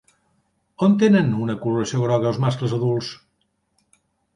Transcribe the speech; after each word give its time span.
On 0.87 0.95
tenen 1.03 1.29
una 1.45 1.57
coloració 1.67 2.03
groga 2.07 2.31
els 2.33 2.43
mascles 2.49 2.77
adults? 2.83 3.15